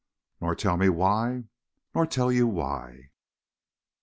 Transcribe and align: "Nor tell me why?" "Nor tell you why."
"Nor 0.41 0.55
tell 0.55 0.77
me 0.77 0.89
why?" 0.89 1.43
"Nor 1.93 2.07
tell 2.07 2.31
you 2.31 2.47
why." 2.47 3.11